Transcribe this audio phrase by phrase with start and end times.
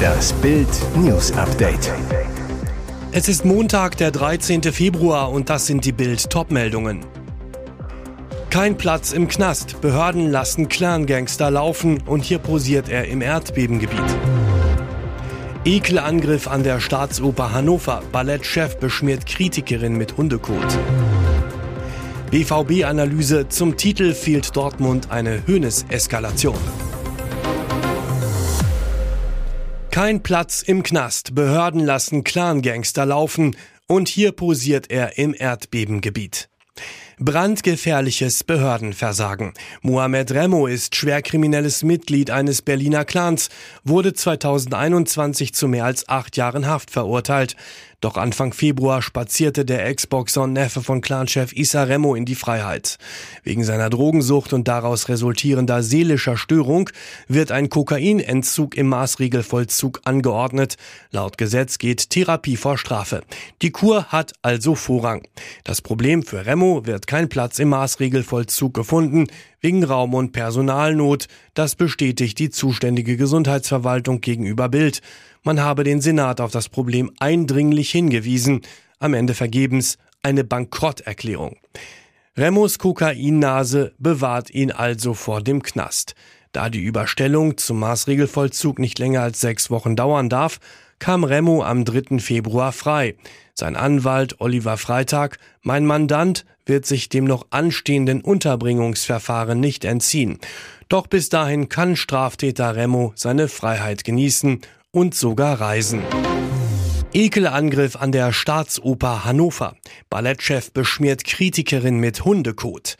[0.00, 1.92] Das Bild News Update.
[3.12, 4.62] Es ist Montag, der 13.
[4.62, 7.04] Februar und das sind die Bild Topmeldungen.
[8.50, 9.80] Kein Platz im Knast.
[9.80, 14.16] Behörden lassen Clan-Gangster laufen und hier posiert er im Erdbebengebiet.
[15.64, 18.02] Ekelangriff an der Staatsoper Hannover.
[18.12, 20.78] Ballettchef beschmiert Kritikerin mit Hundekot.
[22.30, 26.58] BVB-Analyse zum Titel fehlt Dortmund eine Höhnes-Eskalation.
[30.00, 31.34] Kein Platz im Knast.
[31.34, 33.54] Behörden lassen Clan-Gangster laufen
[33.86, 36.48] und hier posiert er im Erdbebengebiet.
[37.18, 39.52] Brandgefährliches Behördenversagen.
[39.82, 43.50] Mohamed Remo ist schwerkriminelles Mitglied eines Berliner Clans,
[43.84, 47.56] wurde 2021 zu mehr als acht Jahren Haft verurteilt.
[48.00, 52.96] Doch Anfang Februar spazierte der Ex-Boxer und Neffe von Clanchef Issa Remo in die Freiheit.
[53.44, 56.88] Wegen seiner Drogensucht und daraus resultierender seelischer Störung
[57.28, 60.76] wird ein Kokainentzug im Maßregelvollzug angeordnet.
[61.10, 63.22] Laut Gesetz geht Therapie vor Strafe.
[63.60, 65.22] Die Kur hat also Vorrang.
[65.64, 69.26] Das Problem für Remo wird kein Platz im Maßregelvollzug gefunden,
[69.60, 71.26] wegen Raum- und Personalnot.
[71.54, 75.00] Das bestätigt die zuständige Gesundheitsverwaltung gegenüber Bild.
[75.42, 78.60] Man habe den Senat auf das Problem eindringlich hingewiesen.
[78.98, 81.56] Am Ende vergebens eine Bankrotterklärung.
[82.36, 86.14] Remos Kokainnase bewahrt ihn also vor dem Knast.
[86.52, 90.58] Da die Überstellung zum Maßregelvollzug nicht länger als sechs Wochen dauern darf,
[90.98, 92.18] kam Remo am 3.
[92.18, 93.14] Februar frei.
[93.54, 100.38] Sein Anwalt Oliver Freitag, mein Mandant, wird sich dem noch anstehenden Unterbringungsverfahren nicht entziehen.
[100.88, 106.02] Doch bis dahin kann Straftäter Remo seine Freiheit genießen und sogar reisen.
[107.12, 109.76] Ekelangriff an der Staatsoper Hannover.
[110.10, 112.96] Ballettchef beschmiert Kritikerin mit Hundekot.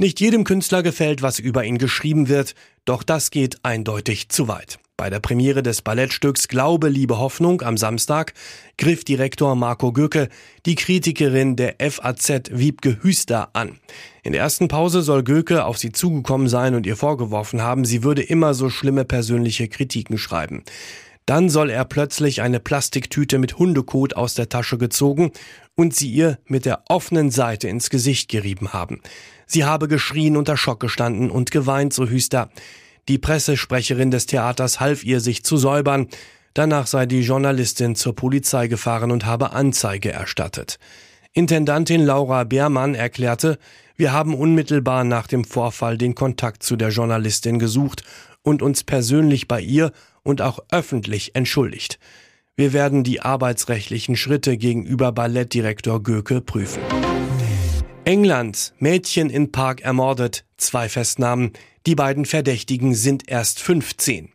[0.00, 4.78] Nicht jedem Künstler gefällt, was über ihn geschrieben wird, doch das geht eindeutig zu weit.
[4.96, 8.32] Bei der Premiere des Ballettstücks Glaube, Liebe, Hoffnung am Samstag
[8.78, 10.28] griff Direktor Marco Göcke
[10.66, 13.80] die Kritikerin der FAZ Wiebke Hüster an.
[14.22, 18.04] In der ersten Pause soll Göcke auf sie zugekommen sein und ihr vorgeworfen haben, sie
[18.04, 20.62] würde immer so schlimme persönliche Kritiken schreiben.
[21.26, 25.32] Dann soll er plötzlich eine Plastiktüte mit Hundekot aus der Tasche gezogen
[25.74, 29.00] und sie ihr mit der offenen Seite ins Gesicht gerieben haben.
[29.46, 32.50] Sie habe geschrien, unter Schock gestanden und geweint, so Hüster.
[33.08, 36.08] Die Pressesprecherin des Theaters half ihr, sich zu säubern.
[36.54, 40.78] Danach sei die Journalistin zur Polizei gefahren und habe Anzeige erstattet.
[41.32, 43.58] Intendantin Laura Beermann erklärte,
[43.96, 48.04] wir haben unmittelbar nach dem Vorfall den Kontakt zu der Journalistin gesucht
[48.42, 51.98] und uns persönlich bei ihr und auch öffentlich entschuldigt.
[52.56, 56.80] Wir werden die arbeitsrechtlichen Schritte gegenüber Ballettdirektor Göke prüfen.
[58.04, 58.74] England.
[58.78, 60.44] Mädchen in Park ermordet.
[60.58, 61.52] Zwei Festnahmen.
[61.86, 64.28] Die beiden Verdächtigen sind erst 15.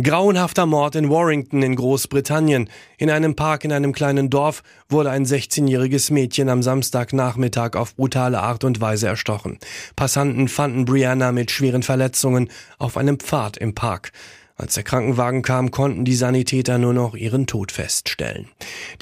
[0.00, 2.70] Grauenhafter Mord in Warrington in Großbritannien.
[2.96, 8.40] In einem Park in einem kleinen Dorf wurde ein 16-jähriges Mädchen am Samstagnachmittag auf brutale
[8.40, 9.58] Art und Weise erstochen.
[9.96, 14.12] Passanten fanden Brianna mit schweren Verletzungen auf einem Pfad im Park.
[14.64, 18.48] Als der Krankenwagen kam, konnten die Sanitäter nur noch ihren Tod feststellen.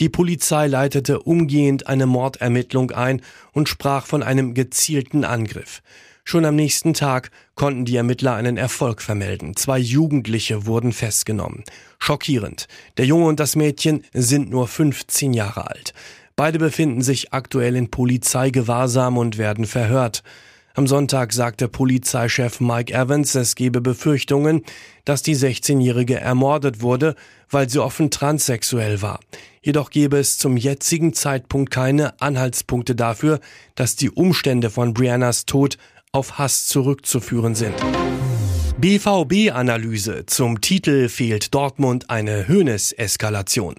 [0.01, 5.81] Die Polizei leitete umgehend eine Mordermittlung ein und sprach von einem gezielten Angriff.
[6.25, 9.55] Schon am nächsten Tag konnten die Ermittler einen Erfolg vermelden.
[9.55, 11.63] Zwei Jugendliche wurden festgenommen.
[12.01, 12.67] Schockierend.
[12.97, 15.95] Der Junge und das Mädchen sind nur 15 Jahre alt.
[16.35, 20.25] Beide befinden sich aktuell in Polizeigewahrsam und werden verhört.
[20.75, 24.63] Am Sonntag sagte Polizeichef Mike Evans, es gebe Befürchtungen,
[25.05, 27.15] dass die 16-Jährige ermordet wurde,
[27.51, 29.21] weil sie offen transsexuell war.
[29.61, 33.41] Jedoch gebe es zum jetzigen Zeitpunkt keine Anhaltspunkte dafür,
[33.75, 35.77] dass die Umstände von Briannas Tod
[36.11, 37.75] auf Hass zurückzuführen sind.
[38.79, 40.25] BVB-Analyse.
[40.27, 43.77] Zum Titel fehlt Dortmund eine Höhnes-Eskalation.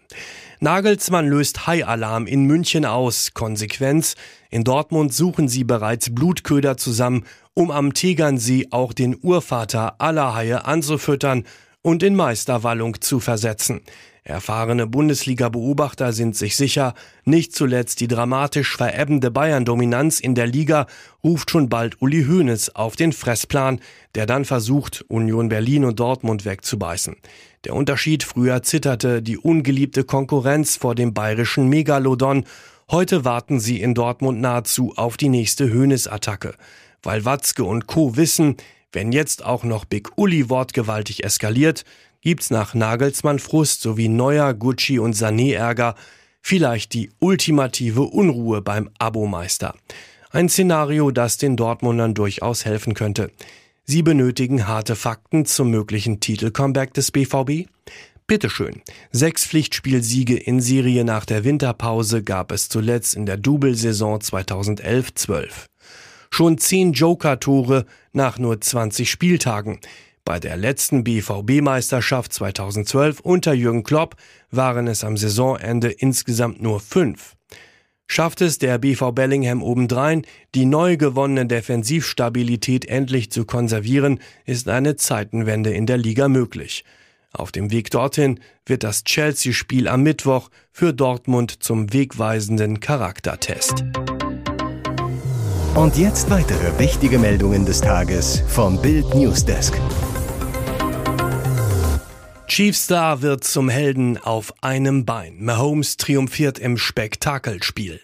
[0.59, 3.33] Nagelsmann löst High-Alarm in München aus.
[3.33, 4.15] Konsequenz.
[4.49, 10.65] In Dortmund suchen sie bereits Blutköder zusammen, um am Tegernsee auch den Urvater aller Haie
[10.65, 11.45] anzufüttern
[11.81, 13.81] und in Meisterwallung zu versetzen.
[14.25, 16.93] Erfahrene Bundesliga-Beobachter sind sich sicher,
[17.25, 20.87] nicht zuletzt die dramatisch verebbende Bayern-Dominanz in der Liga
[21.21, 23.81] ruft schon bald Uli Hoeneß auf den Fressplan,
[24.15, 27.17] der dann versucht, Union Berlin und Dortmund wegzubeißen.
[27.65, 32.45] Der Unterschied, früher zitterte die ungeliebte Konkurrenz vor dem bayerischen Megalodon,
[32.89, 36.55] heute warten sie in Dortmund nahezu auf die nächste Hoeneß-Attacke.
[37.01, 38.15] Weil Watzke und Co.
[38.15, 38.55] wissen,
[38.93, 41.83] wenn jetzt auch noch Big Uli wortgewaltig eskaliert,
[42.23, 45.95] gibt's nach Nagelsmann Frust sowie Neuer, Gucci und Sané Ärger
[46.41, 49.75] vielleicht die ultimative Unruhe beim Abomeister.
[50.31, 53.31] Ein Szenario, das den Dortmundern durchaus helfen könnte.
[53.85, 57.69] Sie benötigen harte Fakten zum möglichen Titelcomeback des BVB?
[58.25, 58.81] Bitteschön.
[59.11, 65.49] Sechs Pflichtspielsiege in Serie nach der Winterpause gab es zuletzt in der Double-Saison 2011-12.
[66.31, 69.79] Schon zehn Joker-Tore nach nur 20 Spieltagen.
[70.25, 74.15] Bei der letzten BVB-Meisterschaft 2012 unter Jürgen Klopp
[74.51, 77.35] waren es am Saisonende insgesamt nur fünf.
[78.07, 80.25] Schafft es der BV Bellingham obendrein,
[80.55, 86.85] die neu gewonnene Defensivstabilität endlich zu konservieren, ist eine Zeitenwende in der Liga möglich.
[87.33, 93.83] Auf dem Weg dorthin wird das Chelsea-Spiel am Mittwoch für Dortmund zum wegweisenden Charaktertest.
[95.75, 99.73] Und jetzt weitere wichtige Meldungen des Tages vom Bild Newsdesk.
[102.47, 105.37] Chiefstar wird zum Helden auf einem Bein.
[105.43, 108.01] Mahomes triumphiert im Spektakelspiel.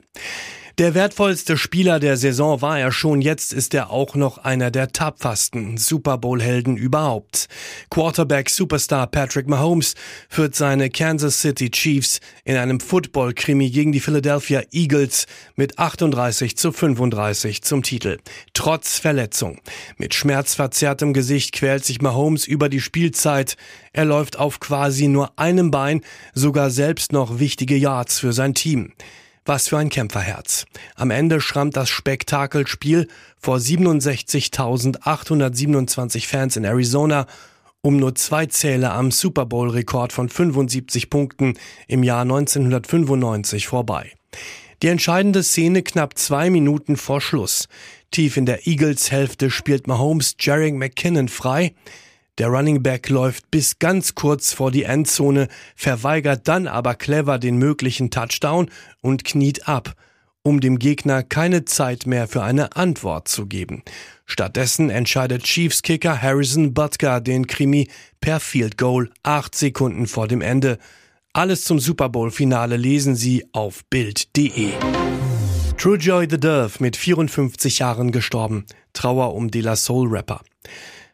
[0.80, 4.94] Der wertvollste Spieler der Saison war er schon, jetzt ist er auch noch einer der
[4.94, 7.50] tapfersten Super Bowl-Helden überhaupt.
[7.90, 9.96] Quarterback-Superstar Patrick Mahomes
[10.30, 15.28] führt seine Kansas City Chiefs in einem Football-Krimi gegen die Philadelphia Eagles
[15.58, 18.18] mit 38 zu 35 zum Titel.
[18.54, 19.60] Trotz Verletzung.
[19.98, 23.58] Mit schmerzverzerrtem Gesicht quält sich Mahomes über die Spielzeit.
[23.92, 28.94] Er läuft auf quasi nur einem Bein, sogar selbst noch wichtige Yards für sein Team.
[29.46, 30.66] Was für ein Kämpferherz.
[30.96, 33.08] Am Ende schrammt das Spektakelspiel
[33.38, 37.28] vor 67.827 Fans in Arizona
[37.82, 41.54] um nur zwei Zähler am Super Bowl-Rekord von 75 Punkten
[41.88, 44.12] im Jahr 1995 vorbei.
[44.82, 47.68] Die entscheidende Szene knapp zwei Minuten vor Schluss.
[48.12, 51.74] Tief in der Eagles-Hälfte spielt Mahomes Jerry McKinnon frei.
[52.40, 57.58] Der Running Back läuft bis ganz kurz vor die Endzone, verweigert dann aber clever den
[57.58, 58.72] möglichen Touchdown
[59.02, 59.94] und kniet ab,
[60.42, 63.84] um dem Gegner keine Zeit mehr für eine Antwort zu geben.
[64.26, 67.90] Stattdessen entscheidet Chiefs Kicker Harrison Butker den Krimi
[68.22, 70.78] per Field Goal acht Sekunden vor dem Ende.
[71.34, 74.72] Alles zum Super Bowl Finale lesen Sie auf Bild.de.
[75.78, 78.66] True Joy the Dove mit 54 Jahren gestorben.
[78.94, 80.40] Trauer um De La Soul Rapper.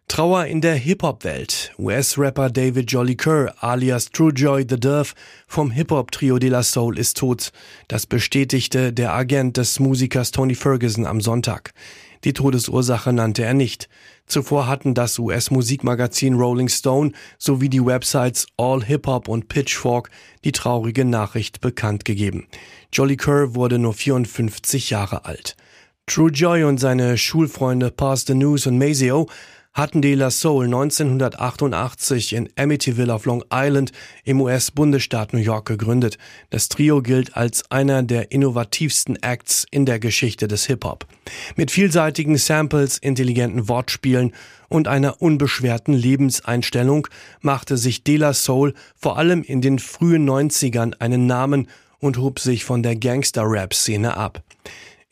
[0.08, 1.74] Trauer in der Hip-Hop-Welt.
[1.80, 5.14] US-Rapper David Jolly Kerr alias True Joy the Dove
[5.48, 7.52] vom Hip-Hop-Trio De La Soul ist tot.
[7.88, 11.74] Das bestätigte der Agent des Musikers Tony Ferguson am Sonntag.
[12.24, 13.90] Die Todesursache nannte er nicht.
[14.28, 20.12] Zuvor hatten das US-Musikmagazin Rolling Stone sowie die Websites All Hip Hop und Pitchfork
[20.44, 22.48] die traurige Nachricht bekannt gegeben.
[22.94, 25.56] Jolly Kerr wurde nur 54 Jahre alt.
[26.06, 29.28] True Joy und seine Schulfreunde Pass the News und Mazeo
[29.76, 33.92] hatten De La Soul 1988 in Amityville auf Long Island
[34.24, 36.18] im US-Bundesstaat New York gegründet.
[36.50, 41.06] Das Trio gilt als einer der innovativsten Acts in der Geschichte des Hip-Hop.
[41.58, 44.34] Mit vielseitigen Samples, intelligenten Wortspielen
[44.70, 47.10] und einer unbeschwerten Lebenseinstellung
[47.42, 51.68] machte sich De La Soul vor allem in den frühen 90ern einen Namen
[52.00, 54.42] und hob sich von der Gangster-Rap-Szene ab.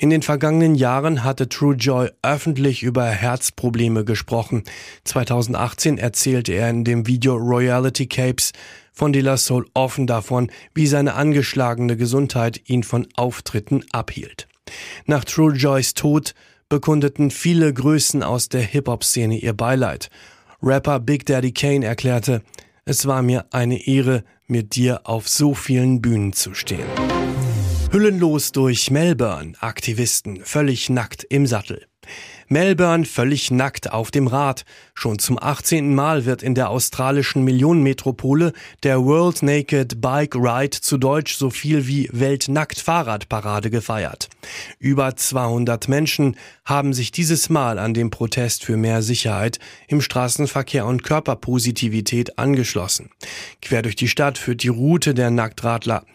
[0.04, 4.66] In den vergangenen Jahren hatte True Joy öffentlich über Herzprobleme gesprochen.
[5.06, 8.52] 2018 erzählte er in dem Video Royalty Capes
[8.92, 14.50] von De La Soul offen davon, wie seine angeschlagene Gesundheit ihn von Auftritten abhielt.
[15.06, 16.36] Nach True Joys Tod
[16.68, 20.10] bekundeten viele Größen aus der Hip-Hop-Szene ihr Beileid.
[20.62, 22.42] Rapper Big Daddy Kane erklärte,
[22.84, 26.90] es war mir eine Ehre, mit dir auf so vielen Bühnen zu stehen.
[27.94, 31.86] Hüllenlos durch Melbourne, Aktivisten völlig nackt im Sattel.
[32.48, 34.66] Melbourne völlig nackt auf dem Rad.
[34.96, 35.94] Schon zum 18.
[35.94, 41.86] Mal wird in der australischen Millionenmetropole der World Naked Bike Ride zu Deutsch so viel
[41.86, 44.28] wie Weltnackt Fahrradparade gefeiert.
[44.80, 46.36] Über 200 Menschen
[46.66, 53.12] haben sich dieses Mal an dem Protest für mehr Sicherheit im Straßenverkehr und Körperpositivität angeschlossen.
[53.62, 56.06] Quer durch die Stadt führt die Route der Nacktradler.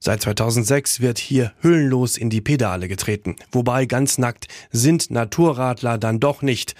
[0.00, 3.36] Seit 2006 wird hier hüllenlos in die Pedale getreten.
[3.52, 6.74] Wobei ganz nackt sind Naturradler dann doch nicht.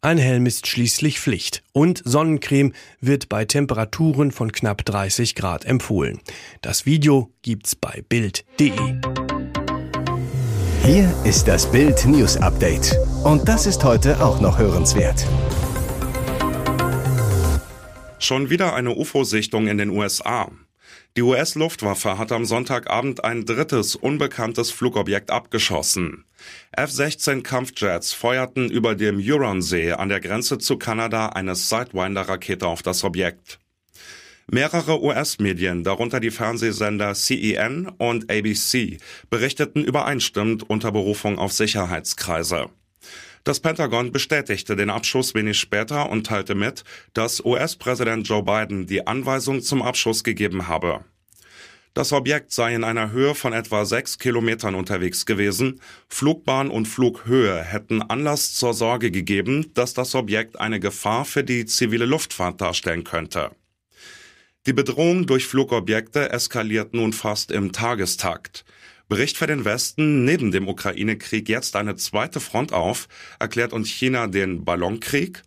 [0.00, 6.20] Ein Helm ist schließlich Pflicht und Sonnencreme wird bei Temperaturen von knapp 30 Grad empfohlen.
[6.60, 9.00] Das Video gibt's bei Bild.de.
[10.84, 15.26] Hier ist das Bild News Update und das ist heute auch noch hörenswert.
[18.18, 20.50] Schon wieder eine UFO-Sichtung in den USA.
[21.16, 26.24] Die US-Luftwaffe hat am Sonntagabend ein drittes unbekanntes Flugobjekt abgeschossen.
[26.72, 33.04] F-16 Kampfjets feuerten über dem Huronsee an der Grenze zu Kanada eine Sidewinder-Rakete auf das
[33.04, 33.60] Objekt.
[34.50, 38.98] Mehrere US-Medien, darunter die Fernsehsender CEN und ABC,
[39.30, 42.70] berichteten übereinstimmend unter Berufung auf Sicherheitskreise.
[43.44, 46.82] Das Pentagon bestätigte den Abschuss wenig später und teilte mit,
[47.12, 51.04] dass US-Präsident Joe Biden die Anweisung zum Abschuss gegeben habe.
[51.92, 55.80] Das Objekt sei in einer Höhe von etwa sechs Kilometern unterwegs gewesen.
[56.08, 61.66] Flugbahn und Flughöhe hätten Anlass zur Sorge gegeben, dass das Objekt eine Gefahr für die
[61.66, 63.50] zivile Luftfahrt darstellen könnte.
[64.66, 68.64] Die Bedrohung durch Flugobjekte eskaliert nun fast im Tagestakt.
[69.14, 73.06] Bricht für den Westen neben dem Ukraine-Krieg jetzt eine zweite Front auf,
[73.38, 75.44] erklärt uns China den Ballonkrieg?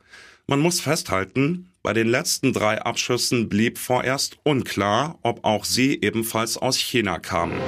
[0.47, 6.55] Man muss festhalten, bei den letzten drei Abschüssen blieb vorerst unklar, ob auch sie ebenfalls
[6.55, 7.59] aus China kamen.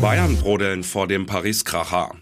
[0.00, 2.14] Bayern brodeln vor dem Paris-Kracher.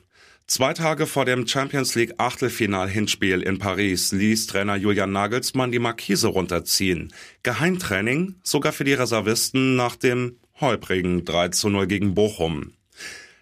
[0.46, 6.28] Zwei Tage vor dem Champions League Achtelfinal-Hinspiel in Paris ließ Trainer Julian Nagelsmann die Markise
[6.28, 7.12] runterziehen.
[7.42, 12.72] Geheimtraining sogar für die Reservisten nach dem holprigen 3 zu 0 gegen Bochum.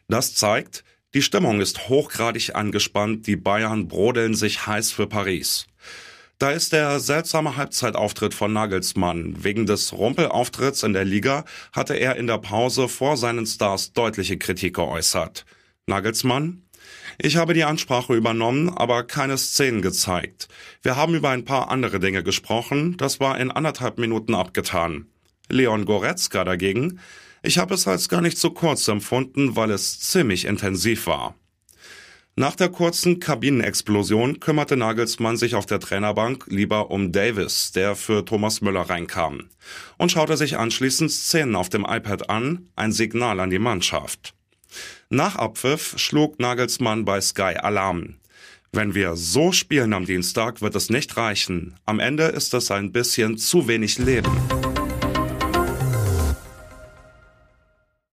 [0.08, 0.84] Das zeigt,
[1.14, 5.66] die Stimmung ist hochgradig angespannt, die Bayern brodeln sich heiß für Paris.
[6.38, 9.42] Da ist der seltsame Halbzeitauftritt von Nagelsmann.
[9.42, 14.36] Wegen des Rumpelauftritts in der Liga hatte er in der Pause vor seinen Stars deutliche
[14.36, 15.46] Kritik geäußert.
[15.86, 16.62] Nagelsmann?
[17.18, 20.48] Ich habe die Ansprache übernommen, aber keine Szenen gezeigt.
[20.82, 25.06] Wir haben über ein paar andere Dinge gesprochen, das war in anderthalb Minuten abgetan.
[25.48, 27.00] Leon Goretzka dagegen,
[27.46, 31.36] ich habe es als gar nicht so kurz empfunden, weil es ziemlich intensiv war.
[32.38, 38.26] Nach der kurzen Kabinenexplosion kümmerte Nagelsmann sich auf der Trainerbank lieber um Davis, der für
[38.26, 39.48] Thomas Müller reinkam,
[39.96, 44.34] und schaute sich anschließend Szenen auf dem iPad an, ein Signal an die Mannschaft.
[45.08, 48.16] Nach Abpfiff schlug Nagelsmann bei Sky Alarm.
[48.72, 51.76] Wenn wir so spielen am Dienstag, wird es nicht reichen.
[51.86, 54.32] Am Ende ist es ein bisschen zu wenig Leben.